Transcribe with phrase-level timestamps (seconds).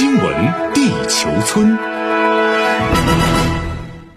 [0.00, 1.76] 新闻地球村，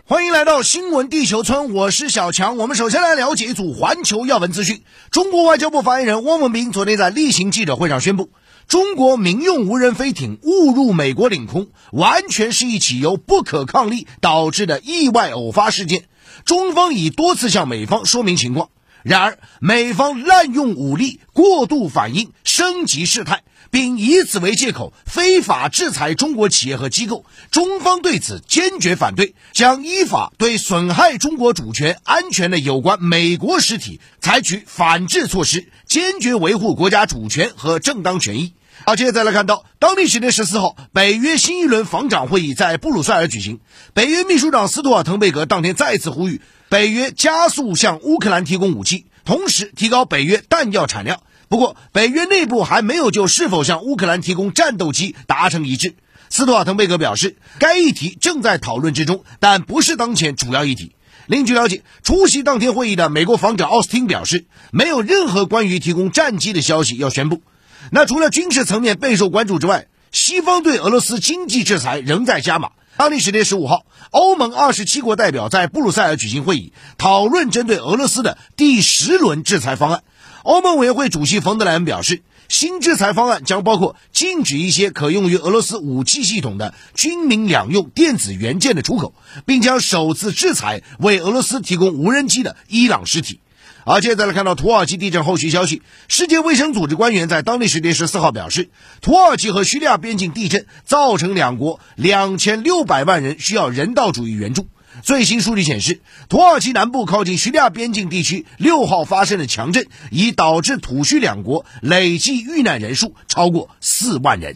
[0.05, 2.55] 欢迎来到新闻地球村，我是小强。
[2.55, 4.83] 我们首先来了解一组环球要闻资讯。
[5.11, 8.29] 中国外交部发言人汪文斌昨天在例行记者会上宣布，
[8.69, 16.05] 中国民用无人飞艇误入美国领空，完全是一起由不可抗力导致的意外偶发事件。
[16.45, 18.69] 中方已多次向美方说明情况，
[19.03, 23.43] 然而美方滥用武力、过度反应、升级事态。
[23.71, 38.53] 并以此为借口非法制裁中国企业和机构，中方对此坚决反对，将依法对损害中国主权安全的有关美国实体采取反制措施，坚决维护国家主权和正当权益。
[38.85, 43.59] 好，接着再来看到，当地时间十四号，北约新一轮防长会议在布鲁塞尔举行，
[43.95, 46.41] 北约秘书长斯托尔滕贝格当天再次呼吁
[46.73, 51.21] 北约加速向乌克兰提供武器，同时提高北约弹药产量。
[51.47, 55.93] 不过，北约内部还没有就是否向乌克兰提供战斗机达成一致。
[56.31, 60.93] 斯图瓦滕贝格表示，该议题正在讨论之中，但不是当前主要议题。
[61.27, 67.43] 另据了解，出席当天会议的美国防长奥斯汀表示，没有任何关于提供战机的消息要宣布。
[67.91, 72.71] 那除了军事层面备受关注之外，西方对俄罗斯经济制裁仍在加码。
[72.95, 80.03] 当地时间十五号，欧盟二十七国代表在布鲁塞尔举行会议，讨论针对俄罗斯的第十轮制裁方案。
[80.43, 93.39] 欧盟委员会主席冯德莱恩表示，新制裁方案将包括禁止一些可用于俄罗斯武器系统的军民两用电子元件的出口，并将首次制裁为俄罗斯提供无人机的伊朗实体。
[93.85, 98.69] 而接着来看到土耳其地震后续消息，世界卫生组织官员在当地时间十四号表示，
[99.01, 104.67] 土耳其和叙利亚边境地震造成两国两千六百万人需要人道主义援助。
[105.01, 114.55] 最新数据显示，土耳其南部靠近叙利亚边境地区六号发生的强震，已导致土叙两国累计遇难人数超过四万人。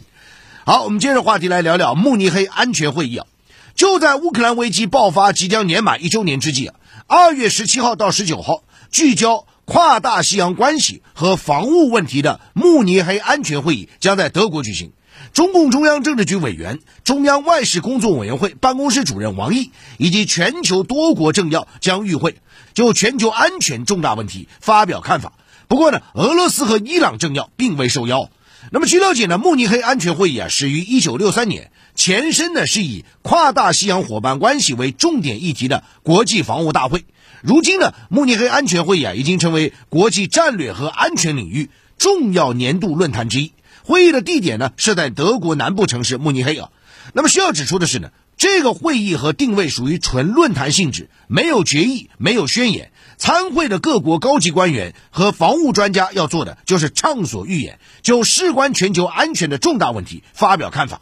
[0.64, 3.26] 好，我们接着话题来聊聊慕尼黑安全会议啊。
[3.74, 6.74] 就在乌克兰危机爆发即将年满一周年之际啊，
[7.06, 14.92] 二月十七号到十九号，聚焦跨大西洋关系和防务问题的慕尼黑安全会议将在德国举行。
[15.32, 22.36] 中共中央政治局委员、中央外事工作委员会办公室主任王毅以及全球多国政要将与会，
[22.72, 25.32] 就全球安全重大问题发表看法。
[25.66, 28.30] 不过呢，俄罗斯和伊朗政要并未受邀。
[28.70, 37.04] 那么据了解呢，慕尼黑安全会议啊始于1963年，前身呢是以跨大西洋伙伴关系为重点议题的国际防务大会。
[37.42, 43.52] 如今呢，慕尼黑安全会议啊已经成为国际战略和安全领域重要年度论坛之一。
[43.82, 46.70] 会议的地点呢设在德国南部城市慕尼黑啊。
[47.14, 52.90] 那么需要指出的是呢，这个会议和定位属于纯论坛性质，没有决议，没有宣言。
[53.16, 61.00] 参会的各国高级官员和防务专家要做的就是畅所欲言，就事关全球安全的重大问题发表看法。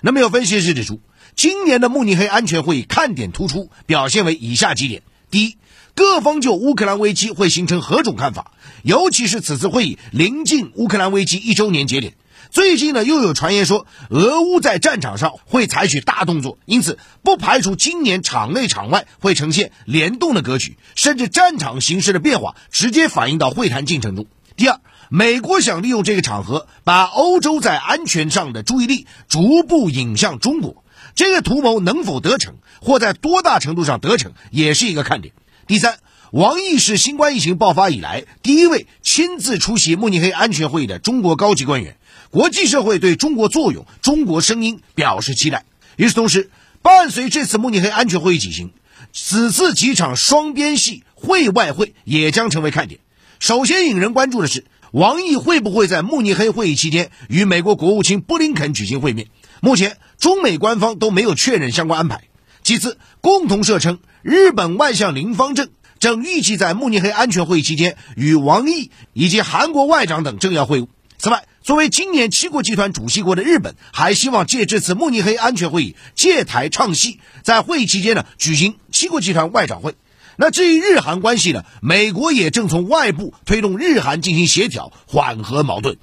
[0.00, 1.00] 那么有分析师指出，
[1.34, 5.58] 今年的慕尼黑安全会议看点突出，表现为以下几点：第一，
[5.94, 12.14] 各方就乌克兰危机会形成何种看法，尤其是此次会议临近乌克兰危机一周年节点。
[12.52, 24.26] 最近呢，又有传言说俄乌在战场上会采取大动作，因此不排除今年场内场外会呈现联动的格局，甚至战场形势的变化直接反映到会谈进程中。
[24.54, 30.84] 第二，美国想利用这个场合把欧洲在安全上的注意力逐步引向中国，
[31.16, 35.32] 这个图谋能否得逞，或在多大程度上得逞，也是一个看点。
[35.66, 35.98] 第三，
[36.30, 41.96] 王毅是新冠疫情爆发以来第一位亲自出席慕尼黑安全会议的中国高级官员。
[42.30, 45.64] 国际社会对中国作用、中国声音表示期待。
[45.96, 46.50] 与此同时，
[46.82, 48.72] 伴随这次慕尼黑安全会议举行，
[49.14, 53.00] 此次几场双边系会外会也将成为看点。
[53.38, 59.28] 首先引人关注的是，王毅会不会在慕尼黑会议期间与美国国务卿布林肯举行会面？
[59.60, 62.24] 目前，中美官方都没有确认相关安排。
[62.62, 65.68] 其次，共同社称，日本外相林方正
[65.98, 70.88] 正预计在慕尼黑安全会议期间与王毅以及韩国外长等政要会晤。
[71.18, 79.94] 此外，作为今年七国集团主席国的日本，还希望借这次慕尼黑安全会议借台唱戏，在会议期间呢举行七国集团外长会。
[80.36, 85.96] 那至于日韩关系呢，美国也正从外部推动日韩进行协调，缓和矛盾。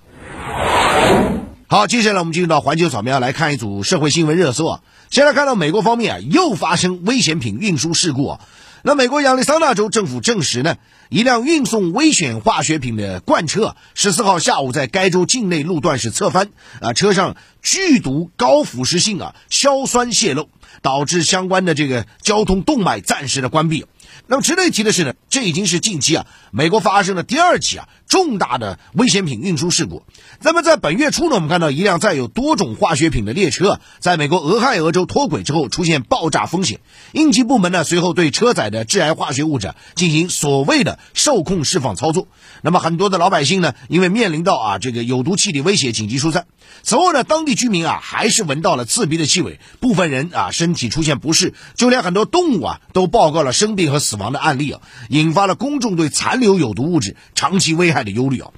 [1.73, 4.81] 好，接下来我们进入到环球扫描，来看一组社会新闻热搜啊。
[5.09, 8.41] 先来看到美国方面啊，又发生危险品运输事故啊。
[8.83, 10.75] 那美国亚利桑那州政府证实呢，
[11.09, 16.49] 一辆运送危险化学品的罐车，十四号下午在该州境内路段是侧翻，
[16.79, 20.49] 啊，车上剧毒高腐蚀性啊硝酸泄漏，
[20.83, 23.87] 导致相关的这个交通动脉暂时的关闭。
[24.25, 30.03] 那么值得一提的是呢，这已经是近期啊，美国发生的第二起啊重大的危险品运输事故。
[30.41, 36.79] 那么在本月初呢，我们看到一辆载有多种化学品的列车，在美国俄亥俄州脱轨之后出现爆炸风险。
[37.11, 42.27] 应急部门呢随后对车载的致癌化学物质进行所谓的受控释放操作。
[42.61, 46.45] 那么很多的老百姓呢，因为面临到啊这个有毒气体威胁，紧急疏散。
[46.81, 54.13] 此后呢，当地居民啊还是闻到了刺鼻的气味，部分人啊身体出现不适，就连很多动物啊都报告了生病和死。
[54.13, 54.79] 亡的案例啊，
[55.09, 58.51] 引发了公众对残留有毒物质长期危害的忧虑啊。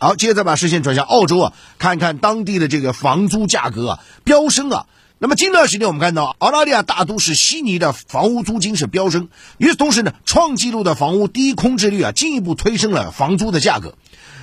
[0.00, 4.86] 好，接着把视线转向澳洲啊，看看当地的这个房租价格啊飙升啊。
[5.18, 13.96] 那么近段时间我们看到澳大利亚大都市悉尼的房屋租金是飙升，与此同时呢，创纪录的房屋低空置率啊进一步推升了房租的价格。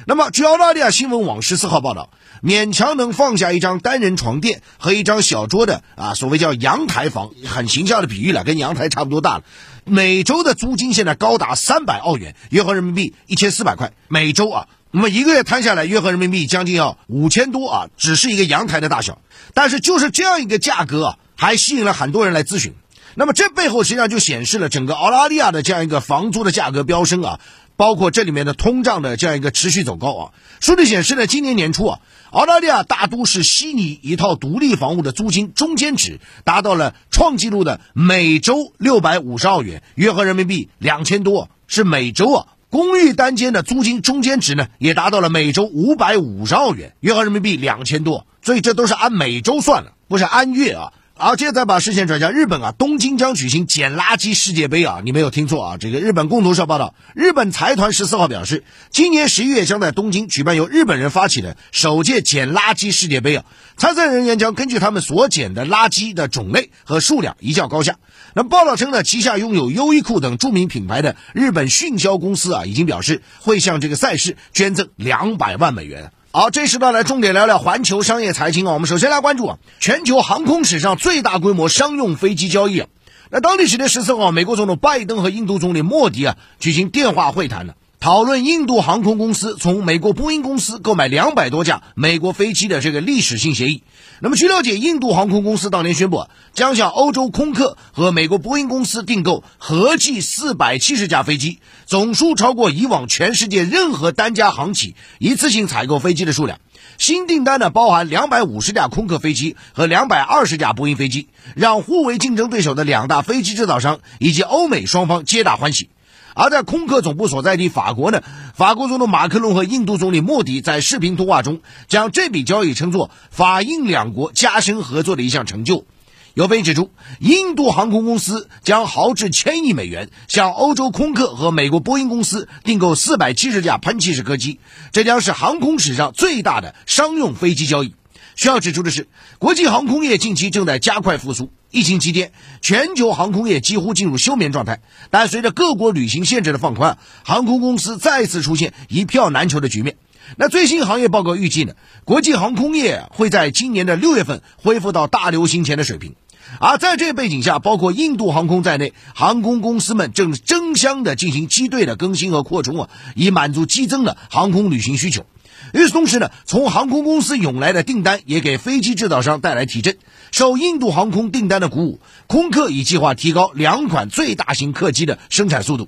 [0.06, 2.10] 那么，据澳大利亚新闻网十四号报道，
[2.42, 9.44] 勉强能放下一张单人床垫和一张小桌的啊，所谓叫阳台房，很形象的比喻了，跟阳台差不多大了。
[9.86, 14.68] 每周的租金现在高达三百澳元，约合人民币一千四百块每周啊。
[14.92, 19.20] 那么一个月摊下来，约合人民币将近要五千多啊，只是一个阳台的大小。
[19.54, 22.74] 但是就是这样一个价格啊，还吸引了很多人来咨询。
[23.16, 27.40] 那么这背后实际上就显示了整个澳大利亚的这样一个房租的价格飙升啊。
[27.84, 30.32] 包括这里面的通胀的这样一个持续走高啊，
[30.62, 32.00] 数据显示呢，今年年初啊，
[32.32, 42.48] 澳大利亚大都市悉尼一套独立房屋的租金中间值达到了创纪录的每周六百五十澳元，约合人民币两千多，是每周啊。
[42.70, 50.94] 公寓单间的租金中间值呢，也达到了每周五百五十澳元，约合人民币两千多，所以这都是按每周算的，不是按月啊。
[51.16, 63.46] 好，接着再把视线转向日本啊，东京将举行捡垃圾世界杯啊，你没有听错啊，这个日本共同社报道，日本财团十四号表示，今年十一月将在东京举办由日本人发起的首届捡垃圾世界杯啊，
[63.78, 67.98] 参赛人员将根据他们所捡的垃圾的种类和数量一较高下。
[68.34, 76.12] 那么报道称呢，旗下拥有优衣库等著名品牌的日本迅销公司啊，已经表示会向这个赛事捐赠两百万美元。
[76.36, 78.74] 好，这时段来重点聊聊环球商业财经啊。
[78.74, 82.88] 我们首先来关注啊，全球航空史上最大规模商用飞机交易啊。
[83.30, 87.76] 那当地时间十四号，美国总统拜登和印度总理莫迪啊举行电话会谈了。
[88.04, 93.82] 讨论印度航空公司从美国波音公司购买两百多架美国飞机的这个历史性协议。
[94.20, 106.60] 那么，据了解，印度航空公司当年宣布将向欧洲空客和美国波音公司订购合计四百七十架飞机，总数超过以往全世界任何单家航企一次性采购飞机的数量。
[106.98, 115.88] 新订单呢，包含两百五十架空客飞机和两百二十架波音飞机，让互为竞争对手的两大飞机制造商以及欧美双方皆大欢喜。
[116.36, 118.22] 而在空客总部所在地法国呢，
[118.54, 125.86] 法国总统马克龙和印度总理莫迪在视频通话中，将这笔交易称作法印两国加深合作的一项成就。
[126.34, 126.90] 有分析指出，
[127.20, 134.60] 印度航空公司将豪掷千亿美元向欧洲空客和美国波音公司订购四百七十架喷气式客机，
[134.92, 137.94] 这将是航空史上最大的商用飞机交易。
[138.36, 139.08] 需要指出的是，
[139.40, 141.52] 国际航空业近期正在加快复苏。
[141.72, 142.32] 疫情期间，
[142.62, 144.82] 全球航空业几乎进入休眠状态。
[145.10, 149.98] 但随着各国旅行限制的放宽，航空公司再次出现一票难求的局面。
[150.38, 151.74] 那最新行业报告预计呢，
[152.06, 156.16] 国际航空业会在今年的六月份恢复到大流行前的水平。
[156.60, 165.26] 而在这背景下，包括印度航空在内，航空公司们正争相的进行机队的更新和扩充啊，以满足激增的航空旅行需求。
[165.74, 169.98] 与此同时呢，从航空公司涌来的订单也给飞机制造商带来提振。
[170.32, 175.88] 受印度航空订单的鼓舞，空客已计划提高两款最大型客机的生产速度。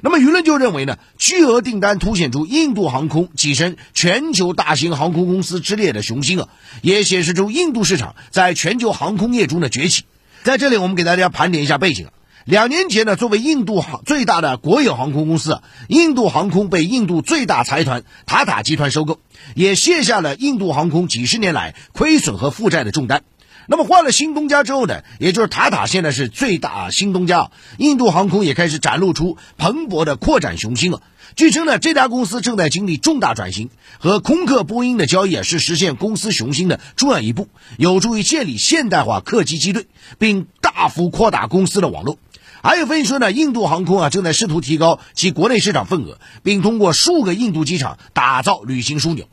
[0.00, 6.48] 那么舆论就认为呢，巨额订单凸显出印度航空跻身全球大型航空公司之列的雄心啊，
[6.82, 10.04] 也显示出印度市场在全球航空业中的崛起。
[10.44, 12.12] 在这里，我们给大家盘点一下背景啊。
[12.48, 19.20] 两年前呢，作为印度航最大的国有航空公司，印度航空被印度最大财团塔塔集团收购，
[19.54, 23.22] 也卸下了印度航空几十年来亏损和负债的重担。
[23.66, 31.02] 那么换了新东家之后呢，也就是塔塔现在是最大新东家，印度航空也开始展露出蓬勃的扩展雄心了。
[31.36, 39.86] 据称呢，这家公司正在经历重大转型，和空客、波音的交易啊，是实现公司雄心的重要一步，有助于建立现代化客机机队，
[40.16, 42.18] 并大幅扩大公司的网络。
[42.62, 49.28] 还有分析说呢，印度航空啊正在试图提高其国内市场份额，并通过数个印度机场打造旅行枢纽。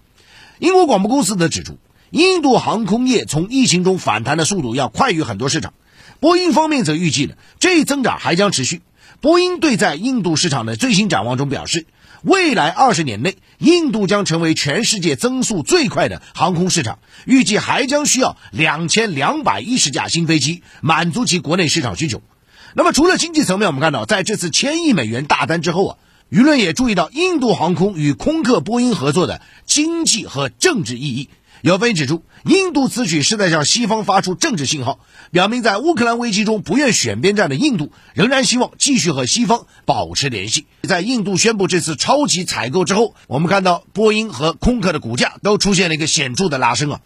[0.60, 1.78] 英国广播公司则指出，
[2.12, 5.74] 印度航空业从疫情中反弹的速度要快于很多市场。
[6.20, 8.82] 波音方面则预计呢，这一增长还将持续。
[9.22, 11.88] 波音对在印度市场的最新展望中表示，
[12.22, 22.22] 未来二十年内，印度将成为全世界增速最快的航空市场，预计还将需要两千两百一十架新飞机满足其国内市场需求。
[22.78, 25.98] 那么除了经济层面，我们看到在这次千亿美元大单之后啊，
[26.30, 31.30] 舆论也注意到印度航空与空客、波音合作的经济和政治意义。
[31.62, 35.00] 有分析指出，印度此举是在向西方发出政治信号，
[35.32, 40.68] 表明在乌克兰危机中不愿选边站的印度仍然希望继续和西方保持联系。
[40.84, 47.00] 在印度宣布这次超级采购之后，我们看到波音和空客的股价都出现了一个显著的拉升啊。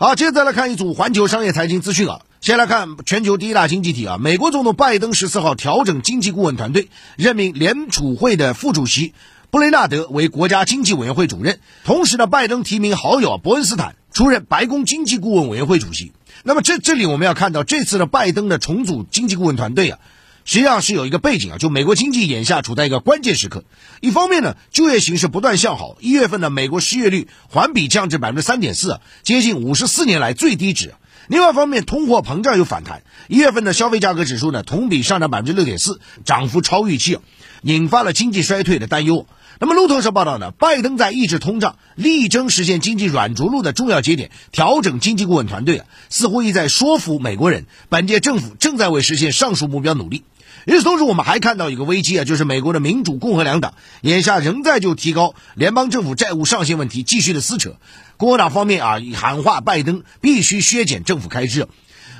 [0.00, 2.22] 好，接着再来看一组环球商业财经资讯啊。
[2.40, 9.12] 先来看全球第一大经济体啊，美国总统拜登十四号调整经济顾问团队，任命联储会的副主席
[9.50, 16.12] 布雷纳德为国家经济委员会主任，同时呢，拜登提名好友伯恩斯坦出任白宫经济顾问委员会主席。
[16.44, 19.98] 那么这这里我们要看到，这次的拜登的重组经济顾问团队啊。
[20.44, 23.64] 实际上是有一个背景啊，就美国经济眼下处在一个关键时刻。
[24.00, 30.94] 一方面呢，就业形势不断向好，一月份的美国失业率环比降至百分之三点四，接近五十四年来最低值。
[31.26, 37.18] 另外方面，通货膨胀有反弹，一月份的消费价格指数呢同比上涨百分之六点四，涨幅超预期，
[37.62, 39.26] 引发了经济衰退的担忧。
[39.60, 50.22] 那么路透社报道呢，拜登在抑制通胀、力争实现经济软着陆的重要节点调整经济顾问团队啊，似乎意在说服美国人，本届政府正在为实现上述目标努力。
[50.68, 53.72] 与此同时，我们还看到一个危机啊，就是美国的民主共和两党
[54.02, 57.76] 眼下仍在就提高联邦政府债务上限问题继续的撕扯。
[58.18, 61.66] 共和党方面啊，喊话拜登必须削减政府开支。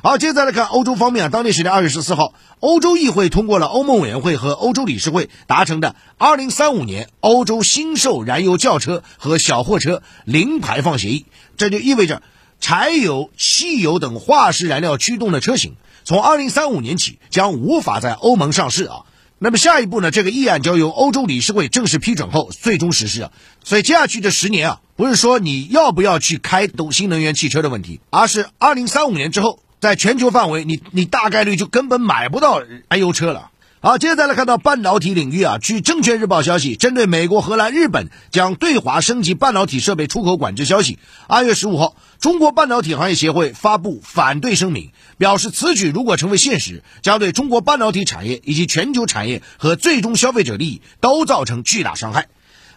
[0.03, 11.27] 好，接着再来看欧洲方面啊，当地时间二月十四号，欧洲议会通过了欧盟委员会和欧洲理事会达成的二零三五年欧洲新售燃油轿车和小货车零排放协议。
[11.59, 12.23] 这就意味着
[12.61, 15.75] 柴油、汽油等化石燃料驱动的车型。
[16.09, 19.05] 从二零三五年起将无法在欧盟上市啊。
[19.39, 20.11] 那么下一步呢？
[20.11, 23.31] 这个议案将由欧洲理事会正式批准后最终实施啊。
[23.63, 33.51] 所以接下去这十年啊，不是说你要不要去开动新能源汽车的问题，而是二零三五年之后，在全球范围，你你大概率就根本买不到燃油车了。
[33.81, 52.27] 好，接下来看到半导体领域啊，据证券日报消息，针对美国、荷兰、日本将对华升级半导体设备出口管制消息，二月十五号，中国半导体行业协会发布反对声明，表示此举如果成为现实，将对中国半导体产业以及全球产业和最终消费者利益都造成巨大伤害。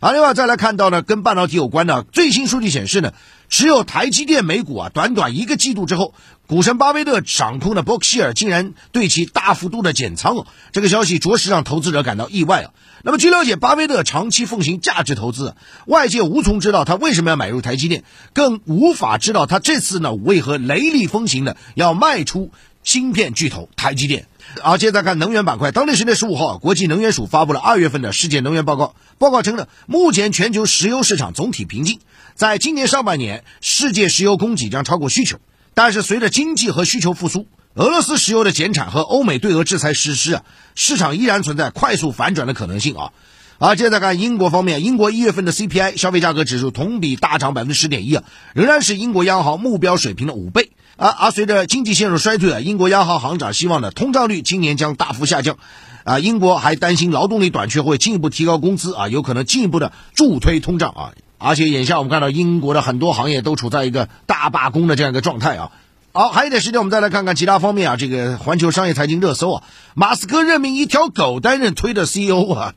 [0.01, 3.13] 啊，另外再来看到呢，跟半导体有关的最新数据显示呢，
[3.49, 6.15] 持有台积电美股啊，短短一个季度之后，
[6.47, 12.71] 股神巴菲特掌控的伯克希尔竟然对其大幅度的减仓哦，这个消息着实让投资者感到意外啊。
[13.03, 15.53] 那么据了解，巴菲特长期奉行价值投资，
[15.85, 18.03] 外界无从知道他为什么要买入台积电，
[18.33, 22.49] 更无法知道他这次呢为何雷厉风行的要卖出
[22.83, 24.25] 芯片巨头台积电。
[24.61, 25.71] 好，接着看能源板块。
[25.71, 28.95] 当地时间十五号，国际能源署发布了二月份的世界能源报告。
[29.17, 31.99] 报告称呢，目前全球石油市场总体平静，
[32.35, 35.37] 在今年上半年，世界石油供给将超过需求。
[35.73, 40.43] 但是随着经济和需求复苏，俄罗斯石油的减产和欧美对俄制裁实施啊，
[40.75, 43.13] 市场依然存在快速反转的可能性啊。
[43.57, 48.23] 而，接着看英国方面，英国一月份的 CPI 消费价格指数同比大涨百分之十点一啊，
[48.53, 50.70] 仍然是英国央行目标水平的五倍。
[51.01, 55.57] 而而随着经济陷入衰退啊，英国央行行长希望呢，通胀率今年将大幅下降。
[56.03, 61.13] 啊，英国还担心劳动力短缺会进一步提高工资啊，有可能进一步的助推通胀啊。
[61.39, 65.71] 而且眼下我们看到英国的很多行业都处在一个大罢工的这样一个状态啊。
[66.11, 67.97] 好，还有一点时间，我们再来看看其他方面啊。
[67.97, 69.63] 这个环球商业财经热搜啊，
[69.95, 72.75] 马斯克任命一条狗担任推的 CEO 啊。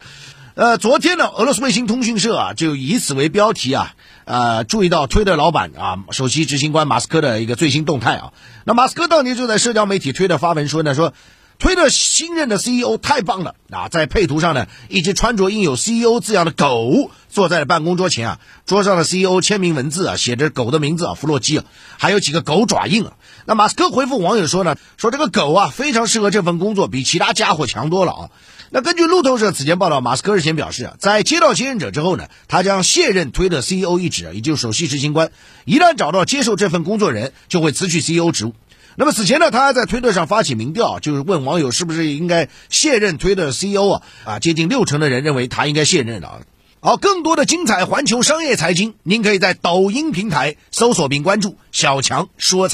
[0.54, 8.32] 呃，昨天呢，俄罗斯卫星通讯社啊就以此为标题啊，呃，注意到推特老板啊，首席执行官马斯克的一个最新动态啊。
[8.64, 11.12] 那马斯克当年就在社交媒体推特发文说呢，说
[11.58, 21.64] 推特新任的 CEO 太棒了啊，在配图上呢，一只穿着印有 CEO 字样的狗坐在了办公桌前啊，桌上的 CEO 签名文字啊，写着狗的名字啊，弗洛基啊，
[21.98, 23.14] 还有几个狗爪印啊。
[23.44, 28.30] 那马斯克回复网友说呢，说这个狗啊非常适合这份工作，比其他家伙强多了啊。
[28.74, 35.30] 那根据路透社此前报道，马斯克日前表示啊，在接到接任者之后呢，他将卸任推特 CEO 一职，也就是首席执行官。
[35.64, 38.54] 一旦找到接受这份工作人，就会辞去 CEO 职务。
[38.96, 44.02] 那么此前呢，他还在推特上发起民调，就是问网友是不是应该卸任推特 CEO 啊？
[44.24, 46.40] 啊，接近六成的人认为他应该卸任了。
[46.80, 52.72] 好，更多的精彩环球商业财经，您可以在抖音平台搜索并关注“小强说财”。